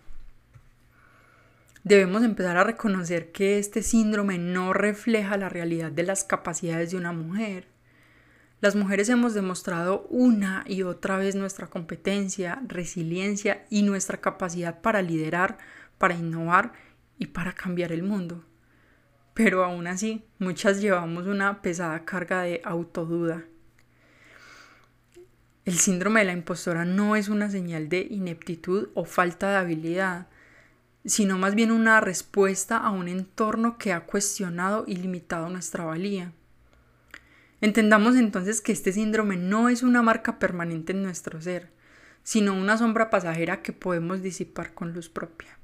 Debemos 1.83 2.23
empezar 2.23 2.57
a 2.57 2.63
reconocer 2.63 3.31
que 3.31 3.57
este 3.57 3.81
síndrome 3.81 4.37
no 4.37 4.71
refleja 4.71 5.35
la 5.37 5.49
realidad 5.49 5.91
de 5.91 6.03
las 6.03 6.23
capacidades 6.23 6.91
de 6.91 6.97
una 6.97 7.11
mujer. 7.11 7.67
Las 8.59 8.75
mujeres 8.75 9.09
hemos 9.09 9.33
demostrado 9.33 10.05
una 10.09 10.63
y 10.67 10.83
otra 10.83 11.17
vez 11.17 11.33
nuestra 11.33 11.65
competencia, 11.65 12.61
resiliencia 12.67 13.65
y 13.71 13.81
nuestra 13.81 14.21
capacidad 14.21 14.81
para 14.81 15.01
liderar, 15.01 15.57
para 15.97 16.13
innovar 16.13 16.73
y 17.17 17.27
para 17.27 17.53
cambiar 17.53 17.91
el 17.91 18.03
mundo. 18.03 18.45
Pero 19.33 19.63
aún 19.63 19.87
así, 19.87 20.23
muchas 20.37 20.81
llevamos 20.81 21.25
una 21.25 21.63
pesada 21.63 22.05
carga 22.05 22.43
de 22.43 22.61
autoduda. 22.63 23.45
El 25.65 25.79
síndrome 25.79 26.19
de 26.19 26.27
la 26.27 26.33
impostora 26.33 26.85
no 26.85 27.15
es 27.15 27.29
una 27.29 27.49
señal 27.49 27.89
de 27.89 28.01
ineptitud 28.01 28.89
o 28.93 29.05
falta 29.05 29.49
de 29.49 29.57
habilidad, 29.57 30.27
sino 31.05 31.37
más 31.37 31.55
bien 31.55 31.71
una 31.71 31.99
respuesta 31.99 32.77
a 32.77 32.91
un 32.91 33.07
entorno 33.07 33.77
que 33.77 33.91
ha 33.93 34.05
cuestionado 34.05 34.83
y 34.87 34.95
limitado 34.95 35.49
nuestra 35.49 35.83
valía. 35.83 36.31
Entendamos 37.59 38.15
entonces 38.15 38.61
que 38.61 38.71
este 38.71 38.91
síndrome 38.91 39.37
no 39.37 39.69
es 39.69 39.83
una 39.83 40.01
marca 40.01 40.39
permanente 40.39 40.93
en 40.93 41.03
nuestro 41.03 41.41
ser, 41.41 41.69
sino 42.23 42.53
una 42.53 42.77
sombra 42.77 43.09
pasajera 43.09 43.61
que 43.61 43.73
podemos 43.73 44.21
disipar 44.21 44.73
con 44.73 44.93
luz 44.93 45.09
propia. 45.09 45.57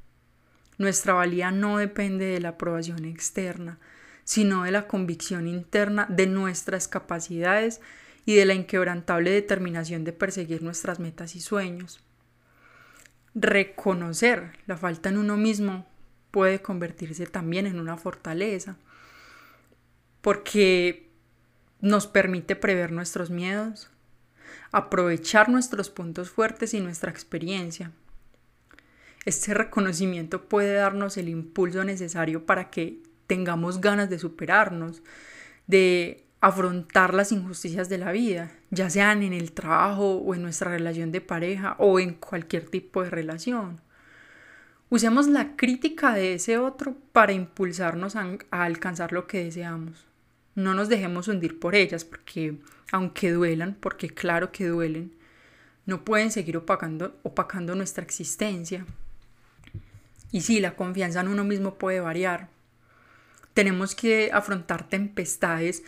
Nuestra 0.78 1.14
valía 1.14 1.52
no 1.52 1.78
depende 1.78 2.26
de 2.26 2.40
la 2.40 2.50
aprobación 2.50 3.06
externa, 3.06 3.80
sino 4.24 4.64
de 4.64 4.72
la 4.72 4.88
convicción 4.88 5.48
interna 5.48 6.06
de 6.10 6.28
nuestras 6.28 6.88
capacidades 6.88 7.82
y 8.26 8.36
de 8.36 8.46
la 8.46 8.54
inquebrantable 8.54 9.32
determinación 9.32 10.04
de 10.04 10.14
perseguir 10.14 10.62
nuestras 10.62 11.00
metas 11.00 11.36
y 11.36 11.40
sueños 11.40 12.07
reconocer 13.40 14.52
la 14.66 14.78
falta 14.78 15.10
en 15.10 15.18
uno 15.18 15.38
mismo 15.38 15.86
puede 16.32 16.62
convertirse 16.62 17.28
también 17.28 17.68
en 17.68 17.80
una 17.80 17.98
fortaleza, 17.98 18.78
porque 20.22 21.10
nos 21.80 22.08
permite 22.08 22.56
prever 22.56 22.92
nuestros 22.92 23.30
miedos, 23.30 23.90
aprovechar 24.72 25.50
nuestros 25.50 25.90
puntos 25.90 26.30
fuertes 26.30 26.74
y 26.74 26.80
nuestra 26.80 27.12
experiencia. 27.12 27.92
Este 29.26 29.54
reconocimiento 29.54 30.48
puede 30.48 30.74
darnos 30.74 31.18
el 31.18 31.30
impulso 31.30 31.84
necesario 31.84 32.46
para 32.46 32.70
que 32.70 33.02
tengamos 33.28 33.82
ganas 33.82 34.10
de 34.10 34.20
superarnos, 34.20 35.04
de 35.68 36.27
afrontar 36.40 37.14
las 37.14 37.32
injusticias 37.32 37.90
de 37.90 37.98
la 37.98 38.12
vida, 38.12 38.52
ya 38.70 38.90
sean 38.90 39.24
en 39.24 39.34
el 39.34 39.52
trabajo 39.52 40.18
o 40.18 40.36
en 40.36 40.44
nuestra 40.44 40.72
relación 40.72 41.12
de 41.12 41.22
pareja 41.22 41.76
o 41.80 42.00
en 42.00 42.14
cualquier 42.14 42.70
tipo 42.70 43.04
de 43.04 43.10
relación. 43.10 43.82
Usemos 44.90 45.28
la 45.28 45.56
crítica 45.58 46.14
de 46.14 46.36
ese 46.36 46.58
otro 46.58 46.96
para 47.12 47.34
impulsarnos 47.34 48.16
a, 48.16 48.38
alcanzar 48.52 49.12
lo 49.12 49.28
que 49.28 49.44
deseamos. 49.44 50.06
No 50.56 50.74
nos 50.74 50.90
dejemos 50.90 51.28
hundir 51.28 51.60
por 51.60 51.76
ellas, 51.76 52.06
porque 52.06 52.58
aunque 52.92 53.32
duelan, 53.32 53.76
porque 53.80 54.10
claro 54.10 54.52
que 54.52 54.68
duelen, 54.68 55.14
no 55.86 56.06
pueden 56.06 56.32
seguir 56.32 56.58
opacando, 56.58 57.18
opacando 57.24 57.76
nuestra 57.76 58.04
existencia. 58.04 58.86
Y 60.32 60.42
sí, 60.42 60.60
la 60.60 60.76
confianza 60.76 61.20
en 61.20 61.28
uno 61.28 61.44
mismo 61.44 61.76
puede 61.76 62.00
variar. 62.00 62.50
Tenemos 63.54 63.94
que 63.94 64.30
afrontar 64.32 64.88
tempestades 64.88 65.84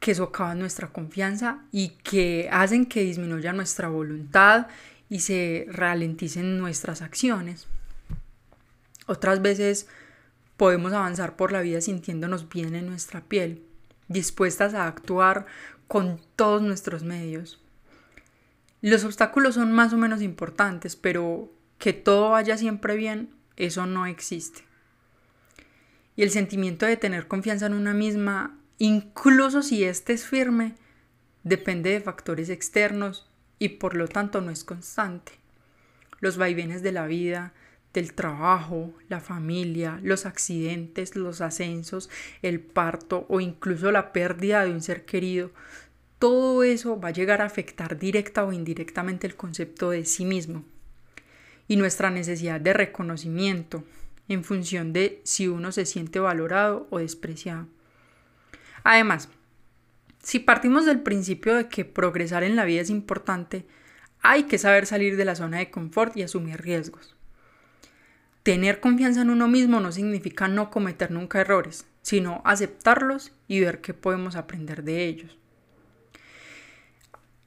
que 0.00 0.14
socavan 0.14 0.58
nuestra 0.58 0.88
confianza 0.88 1.60
y 1.70 1.90
que 2.02 2.48
hacen 2.50 2.86
que 2.86 3.02
disminuya 3.02 3.52
nuestra 3.52 3.88
voluntad 3.88 4.66
y 5.10 5.20
se 5.20 5.66
ralenticen 5.68 6.58
nuestras 6.58 7.02
acciones. 7.02 7.68
Otras 9.06 9.42
veces 9.42 9.86
podemos 10.56 10.92
avanzar 10.92 11.36
por 11.36 11.52
la 11.52 11.60
vida 11.60 11.80
sintiéndonos 11.80 12.48
bien 12.48 12.74
en 12.74 12.86
nuestra 12.86 13.20
piel, 13.20 13.62
dispuestas 14.08 14.72
a 14.72 14.86
actuar 14.86 15.46
con 15.86 16.20
todos 16.34 16.62
nuestros 16.62 17.02
medios. 17.02 17.60
Los 18.80 19.04
obstáculos 19.04 19.56
son 19.56 19.72
más 19.72 19.92
o 19.92 19.98
menos 19.98 20.22
importantes, 20.22 20.96
pero 20.96 21.52
que 21.78 21.92
todo 21.92 22.30
vaya 22.30 22.56
siempre 22.56 22.96
bien, 22.96 23.34
eso 23.56 23.84
no 23.84 24.06
existe. 24.06 24.62
Y 26.16 26.22
el 26.22 26.30
sentimiento 26.30 26.86
de 26.86 26.96
tener 26.96 27.26
confianza 27.26 27.66
en 27.66 27.74
una 27.74 27.92
misma 27.92 28.59
incluso 28.80 29.62
si 29.62 29.84
éste 29.84 30.14
es 30.14 30.26
firme, 30.26 30.74
depende 31.44 31.90
de 31.90 32.00
factores 32.00 32.48
externos 32.48 33.28
y 33.58 33.68
por 33.68 33.94
lo 33.94 34.08
tanto 34.08 34.40
no 34.40 34.50
es 34.50 34.64
constante. 34.64 35.32
Los 36.20 36.38
vaivenes 36.38 36.82
de 36.82 36.92
la 36.92 37.06
vida, 37.06 37.52
del 37.92 38.14
trabajo, 38.14 38.92
la 39.08 39.20
familia, 39.20 40.00
los 40.02 40.24
accidentes, 40.26 41.14
los 41.14 41.42
ascensos, 41.42 42.08
el 42.42 42.60
parto 42.60 43.26
o 43.28 43.40
incluso 43.40 43.92
la 43.92 44.12
pérdida 44.12 44.64
de 44.64 44.72
un 44.72 44.80
ser 44.80 45.04
querido, 45.04 45.50
todo 46.18 46.62
eso 46.62 46.98
va 46.98 47.08
a 47.08 47.12
llegar 47.12 47.42
a 47.42 47.46
afectar 47.46 47.98
directa 47.98 48.44
o 48.44 48.52
indirectamente 48.52 49.26
el 49.26 49.36
concepto 49.36 49.90
de 49.90 50.04
sí 50.04 50.24
mismo 50.24 50.64
y 51.68 51.76
nuestra 51.76 52.10
necesidad 52.10 52.60
de 52.60 52.72
reconocimiento 52.72 53.84
en 54.28 54.42
función 54.42 54.92
de 54.92 55.20
si 55.24 55.48
uno 55.48 55.70
se 55.70 55.86
siente 55.86 56.18
valorado 56.18 56.86
o 56.90 56.98
despreciado. 56.98 57.66
Además, 58.84 59.28
si 60.22 60.38
partimos 60.38 60.86
del 60.86 61.00
principio 61.00 61.54
de 61.54 61.68
que 61.68 61.84
progresar 61.84 62.42
en 62.42 62.56
la 62.56 62.64
vida 62.64 62.82
es 62.82 62.90
importante, 62.90 63.66
hay 64.22 64.44
que 64.44 64.58
saber 64.58 64.86
salir 64.86 65.16
de 65.16 65.24
la 65.24 65.34
zona 65.34 65.58
de 65.58 65.70
confort 65.70 66.16
y 66.16 66.22
asumir 66.22 66.60
riesgos. 66.60 67.16
Tener 68.42 68.80
confianza 68.80 69.22
en 69.22 69.30
uno 69.30 69.48
mismo 69.48 69.80
no 69.80 69.92
significa 69.92 70.48
no 70.48 70.70
cometer 70.70 71.10
nunca 71.10 71.40
errores, 71.40 71.86
sino 72.02 72.42
aceptarlos 72.44 73.32
y 73.48 73.60
ver 73.60 73.80
qué 73.80 73.94
podemos 73.94 74.36
aprender 74.36 74.82
de 74.82 75.06
ellos. 75.06 75.38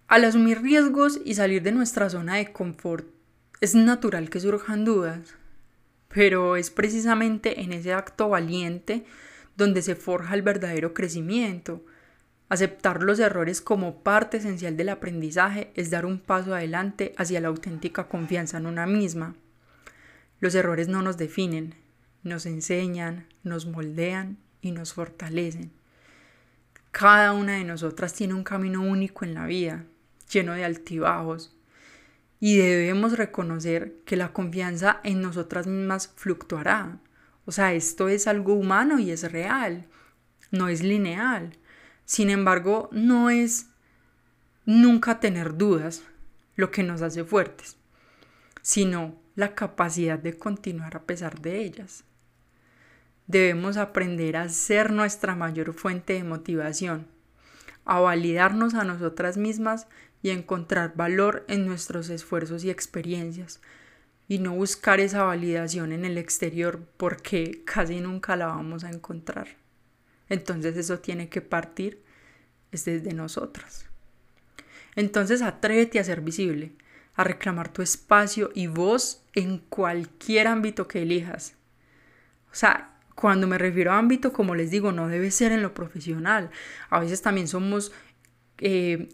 Al 0.08 0.26
asumir 0.26 0.62
riesgos 0.62 1.20
y 1.26 1.34
salir 1.34 1.64
de 1.64 1.72
nuestra 1.72 2.10
zona 2.10 2.36
de 2.36 2.52
confort, 2.52 3.08
es 3.62 3.74
natural 3.76 4.30
que 4.30 4.40
surjan 4.40 4.86
dudas, 4.86 5.36
pero 6.10 6.56
es 6.56 6.70
precisamente 6.70 7.62
en 7.62 7.74
ese 7.74 7.94
acto 7.94 8.30
valiente 8.30 9.06
donde 9.56 9.82
se 9.82 9.96
forja 9.96 10.36
el 10.36 10.42
verdadero 10.42 10.94
crecimiento. 10.94 11.84
Aceptar 12.50 13.04
los 13.04 13.20
errores 13.20 13.62
como 13.62 14.04
parte 14.04 14.38
esencial 14.38 14.78
del 14.78 14.90
aprendizaje 14.90 15.72
es 15.76 15.90
dar 15.90 16.06
un 16.06 16.20
paso 16.20 16.54
adelante 16.54 17.14
hacia 17.18 17.42
la 17.42 17.48
auténtica 17.48 18.08
confianza 18.08 18.58
en 18.58 18.66
una 18.66 18.86
misma. 18.86 19.36
Los 20.40 20.56
errores 20.56 20.88
no 20.88 21.02
nos 21.02 21.18
definen, 21.18 21.76
nos 22.24 22.46
enseñan, 22.46 23.28
nos 23.44 23.66
moldean 23.66 24.38
y 24.62 24.72
nos 24.72 24.94
fortalecen. 24.94 25.72
Cada 26.92 27.34
una 27.34 27.54
de 27.54 27.64
nosotras 27.64 28.14
tiene 28.14 28.34
un 28.34 28.44
camino 28.44 28.82
único 28.84 29.26
en 29.26 29.34
la 29.34 29.46
vida, 29.48 29.86
lleno 30.32 30.54
de 30.54 30.64
altibajos, 30.64 31.56
y 32.40 32.58
debemos 32.58 33.18
reconocer 33.18 33.96
que 34.06 34.18
la 34.18 34.34
confianza 34.34 35.00
en 35.04 35.22
nosotras 35.22 35.66
mismas 35.66 36.12
fluctuará. 36.16 37.00
O 37.46 37.52
sea, 37.52 37.74
esto 37.74 38.08
es 38.08 38.28
algo 38.28 38.54
humano 38.54 39.00
y 39.00 39.12
es 39.12 39.32
real, 39.32 39.88
no 40.52 40.70
es 40.70 40.82
lineal. 40.82 41.58
Sin 42.06 42.30
embargo, 42.30 42.90
no 42.92 43.30
es 43.30 43.68
nunca 44.66 45.20
tener 45.20 45.58
dudas 45.58 46.04
lo 46.56 46.72
que 46.72 46.84
nos 46.84 47.02
hace 47.02 47.24
fuertes, 47.24 47.78
sino 48.62 49.20
la 49.36 49.56
capacidad 49.56 50.20
de 50.20 50.38
continuar 50.38 50.96
a 50.96 51.04
pesar 51.04 51.42
de 51.42 51.64
ellas. 51.64 52.04
Debemos 53.28 53.78
aprender 53.78 54.38
a 54.38 54.50
ser 54.50 54.92
nuestra 54.92 55.36
mayor 55.36 55.74
fuente 55.74 56.14
de 56.14 56.24
motivación, 56.24 57.08
a 57.86 58.00
validarnos 58.00 58.74
a 58.74 58.84
nosotras 58.84 59.38
mismas 59.38 59.88
y 60.22 60.30
a 60.30 60.34
encontrar 60.34 60.94
valor 60.96 61.44
en 61.48 61.66
nuestros 61.66 62.10
esfuerzos 62.10 62.64
y 62.64 62.70
experiencias, 62.70 63.60
y 64.28 64.40
no 64.40 64.54
buscar 64.54 65.00
esa 65.00 65.24
validación 65.24 65.92
en 65.92 66.06
el 66.06 66.18
exterior 66.18 66.88
porque 66.98 67.64
casi 67.66 68.00
nunca 68.00 68.36
la 68.36 68.48
vamos 68.48 68.84
a 68.84 68.90
encontrar. 68.90 69.48
Entonces 70.30 70.78
eso 70.78 71.00
tiene 71.00 71.30
que 71.30 71.42
partir 71.42 72.02
desde 72.72 73.14
nosotras. 73.14 73.86
Entonces 74.96 75.42
atrévete 75.42 76.00
a 76.00 76.04
ser 76.04 76.22
visible, 76.22 76.74
a 77.16 77.24
reclamar 77.24 77.72
tu 77.72 77.82
espacio 77.82 78.52
y 78.54 78.68
voz 78.68 79.24
en 79.34 79.60
cualquier 79.60 80.48
ámbito 80.48 80.88
que 80.88 81.04
elijas. 81.04 81.56
O 82.52 82.56
sea, 82.56 82.98
cuando 83.16 83.48
me 83.48 83.58
refiero 83.58 83.92
a 83.92 83.98
ámbito, 83.98 84.34
como 84.34 84.56
les 84.56 84.72
digo, 84.72 84.92
no 84.92 85.08
debe 85.08 85.32
ser 85.32 85.52
en 85.52 85.62
lo 85.62 85.74
profesional. 85.74 86.50
A 86.90 87.00
veces 87.00 87.22
también 87.22 87.48
somos, 87.48 87.92
eh, 88.60 89.10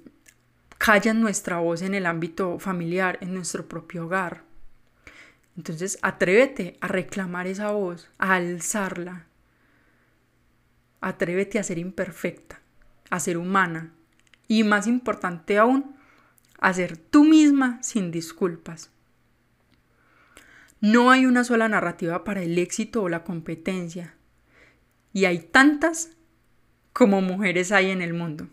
callan 0.78 1.22
nuestra 1.22 1.60
voz 1.60 1.82
en 1.82 1.94
el 1.94 2.06
ámbito 2.06 2.60
familiar, 2.60 3.18
en 3.22 3.34
nuestro 3.34 3.68
propio 3.68 4.06
hogar. 4.06 4.49
Entonces 5.60 6.00
atrévete 6.02 6.78
a 6.80 6.88
reclamar 6.88 7.46
esa 7.46 7.72
voz, 7.72 8.08
a 8.18 8.36
alzarla. 8.36 9.26
Atrévete 11.02 11.60
a 11.60 11.64
ser 11.64 11.78
imperfecta, 11.80 12.62
a 13.10 13.20
ser 13.20 13.38
humana 13.38 13.92
y 14.48 14.64
más 14.64 14.88
importante 14.88 15.58
aún, 15.58 15.98
a 16.62 16.72
ser 16.72 16.96
tú 16.96 17.26
misma 17.26 17.84
sin 17.84 18.10
disculpas. 18.10 18.90
No 20.80 21.12
hay 21.12 21.26
una 21.26 21.44
sola 21.44 21.68
narrativa 21.68 22.24
para 22.24 22.42
el 22.42 22.58
éxito 22.58 23.04
o 23.04 23.10
la 23.10 23.26
competencia 23.26 24.16
y 25.12 25.26
hay 25.26 25.40
tantas 25.40 26.12
como 26.94 27.20
mujeres 27.20 27.74
hay 27.74 27.92
en 27.92 28.02
el 28.02 28.14
mundo. 28.14 28.48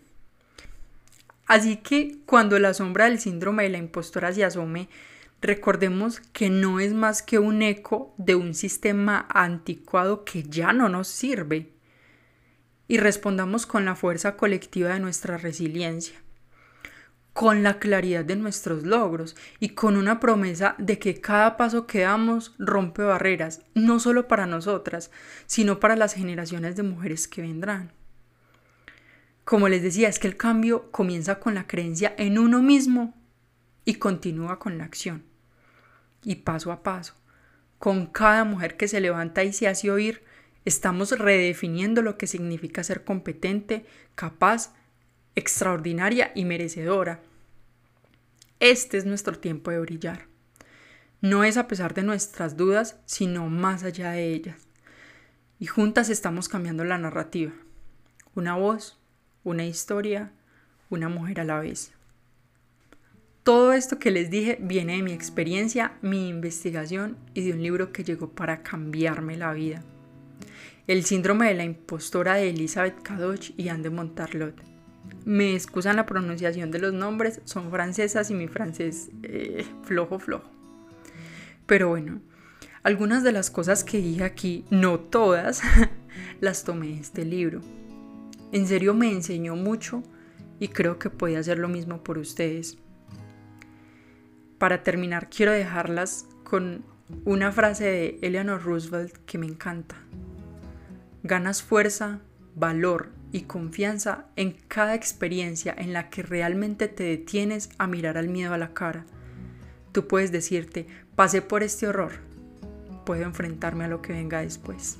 Así 1.47 1.77
que 1.77 2.19
cuando 2.27 2.59
la 2.59 2.75
sombra 2.75 3.05
del 3.05 3.21
síndrome 3.21 3.62
de 3.62 3.69
la 3.69 3.79
impostora 3.79 4.33
se 4.33 4.42
asome, 4.42 4.88
recordemos 5.40 6.20
que 6.33 6.51
no 6.51 6.81
es 6.81 6.94
más 6.94 7.22
que 7.22 7.38
un 7.38 7.62
eco 7.62 8.14
de 8.18 8.35
un 8.35 8.55
sistema 8.55 9.27
anticuado 9.31 10.25
que 10.25 10.42
ya 10.42 10.72
no 10.72 10.88
nos 10.88 11.09
sirve 11.09 11.72
y 12.88 12.99
respondamos 12.99 13.66
con 13.66 13.85
la 13.85 13.96
fuerza 13.96 14.37
colectiva 14.37 14.90
de 14.90 15.01
nuestra 15.01 15.37
resiliencia, 15.37 16.16
con 17.33 17.62
la 17.62 17.79
claridad 17.79 18.25
de 18.25 18.37
nuestros 18.37 18.85
logros 18.85 19.37
y 19.59 19.70
con 19.70 19.96
una 19.96 20.20
promesa 20.20 20.75
de 20.79 20.99
que 20.99 21.20
cada 21.20 21.57
paso 21.57 21.87
que 21.87 22.01
damos 22.01 22.55
rompe 22.59 23.03
barreras, 23.03 23.61
no 23.75 24.01
solo 24.01 24.29
para 24.29 24.46
nosotras, 24.46 25.11
sino 25.46 25.81
para 25.81 25.96
las 25.96 26.14
generaciones 26.14 26.77
de 26.77 26.83
mujeres 26.83 27.29
que 27.29 27.42
vendrán. 27.42 27.92
Como 29.44 29.68
les 29.68 29.83
decía, 29.83 30.09
es 30.09 30.18
que 30.18 30.29
el 30.29 30.37
cambio 30.37 30.90
comienza 30.90 31.38
con 31.38 31.55
la 31.55 31.66
creencia 31.66 32.14
en 32.18 32.38
uno 32.38 32.62
mismo 32.62 33.14
y 33.87 33.94
continúa 33.94 34.59
con 34.59 34.77
la 34.77 34.85
acción. 34.85 35.25
Y 36.22 36.35
paso 36.37 36.72
a 36.72 36.83
paso, 36.83 37.14
con 37.79 38.07
cada 38.07 38.44
mujer 38.44 38.77
que 38.77 38.88
se 38.88 39.01
levanta 39.01 39.44
y 39.44 39.55
se 39.55 39.68
hace 39.68 39.90
oír, 39.90 40.25
estamos 40.66 41.18
redefiniendo 41.18 42.03
lo 42.03 42.18
que 42.18 42.27
significa 42.27 42.85
ser 42.85 43.05
competente, 43.05 43.87
capaz, 44.14 44.75
extraordinaria 45.37 46.33
y 46.35 46.44
merecedora. 46.44 47.22
Este 48.59 48.99
es 48.99 49.07
nuestro 49.07 49.38
tiempo 49.38 49.70
de 49.70 49.79
brillar. 49.79 50.27
No 51.20 51.44
es 51.44 51.57
a 51.57 51.68
pesar 51.68 51.94
de 51.94 52.03
nuestras 52.03 52.57
dudas, 52.57 52.96
sino 53.07 53.49
más 53.49 53.85
allá 53.85 54.11
de 54.11 54.35
ellas. 54.35 54.66
Y 55.59 55.66
juntas 55.66 56.11
estamos 56.11 56.49
cambiando 56.49 56.85
la 56.85 56.99
narrativa. 56.99 57.53
Una 58.35 58.57
voz, 58.57 58.99
una 59.44 59.64
historia, 59.64 60.33
una 60.90 61.09
mujer 61.09 61.40
a 61.40 61.44
la 61.44 61.61
vez. 61.61 61.95
Todo 63.46 63.74
esto 63.74 64.00
que 64.00 64.11
les 64.11 64.28
dije 64.28 64.59
viene 64.61 64.96
de 64.96 65.04
mi 65.04 65.12
experiencia, 65.12 65.92
mi 66.02 66.28
investigación 66.28 67.16
y 67.32 67.42
de 67.42 67.52
un 67.52 67.62
libro 67.62 67.92
que 67.92 68.02
llegó 68.02 68.28
para 68.28 68.64
cambiarme 68.64 69.37
la 69.37 69.52
vida. 69.52 69.85
El 70.88 71.04
síndrome 71.04 71.46
de 71.46 71.54
la 71.54 71.62
impostora 71.62 72.35
de 72.35 72.50
Elizabeth 72.50 73.00
Cadoch 73.04 73.52
y 73.56 73.68
Anne 73.68 73.85
de 73.85 73.90
Montarlot. 73.90 74.61
Me 75.24 75.54
excusan 75.54 75.94
la 75.94 76.06
pronunciación 76.06 76.72
de 76.72 76.80
los 76.80 76.92
nombres, 76.92 77.40
son 77.44 77.70
francesas 77.70 78.32
y 78.32 78.35
mi 78.35 78.48
francés 78.48 79.11
eh, 79.22 79.64
flojo 79.85 80.18
flojo. 80.18 80.50
Pero 81.66 81.90
bueno, 81.90 82.20
algunas 82.82 83.22
de 83.22 83.30
las 83.30 83.52
cosas 83.52 83.85
que 83.85 83.98
dije 83.98 84.24
aquí, 84.24 84.64
no 84.70 84.98
todas, 84.98 85.62
las 86.40 86.64
tomé 86.64 86.88
de 86.88 86.94
este 86.94 87.24
libro. 87.24 87.61
En 88.50 88.66
serio 88.66 88.92
me 88.92 89.09
enseñó 89.09 89.54
mucho 89.54 90.02
y 90.59 90.66
creo 90.66 90.98
que 90.98 91.11
puede 91.11 91.37
hacer 91.37 91.61
lo 91.61 91.68
mismo 91.68 92.02
por 92.02 92.18
ustedes. 92.18 92.78
Para 94.59 94.83
terminar, 94.83 95.29
quiero 95.29 95.53
dejarlas 95.53 96.27
con 96.42 96.85
una 97.25 97.53
frase 97.53 97.85
de 97.85 98.19
Eleanor 98.23 98.62
Roosevelt 98.62 99.14
que 99.27 99.38
me 99.38 99.47
encanta. 99.47 99.97
Ganas 101.23 101.62
fuerza, 101.62 102.21
valor 102.55 103.11
y 103.33 103.42
confianza 103.42 104.27
en 104.37 104.53
cada 104.69 104.95
experiencia 104.95 105.75
en 105.77 105.92
la 105.92 106.09
que 106.09 106.23
realmente 106.23 106.88
te 106.88 107.05
detienes 107.05 107.69
a 107.79 107.87
mirar 107.87 108.16
al 108.16 108.29
miedo 108.29 108.55
a 108.55 108.59
la 108.59 108.73
cara. 108.73 109.05
Tú 109.92 110.07
puedes 110.09 110.33
decirte, 110.33 110.87
pasé 111.14 111.42
por 111.42 111.62
este 111.62 111.87
horror, 111.87 112.12
puedo 113.05 113.25
enfrentarme 113.25 113.85
a 113.85 113.88
lo 113.88 114.01
que 114.01 114.12
venga 114.12 114.40
después. 114.40 114.99